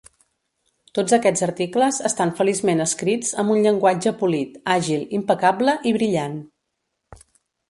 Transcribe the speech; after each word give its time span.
Tots 0.99 1.13
aquests 1.17 1.43
articles 1.47 1.99
estan 2.09 2.31
feliçment 2.41 2.81
escrits 2.87 3.29
amb 3.43 3.55
un 3.57 3.61
llenguatge 3.67 4.15
polit, 4.23 4.57
àgil, 4.77 5.05
impecable 5.19 5.77
i 5.93 5.95
brillant. 6.01 6.41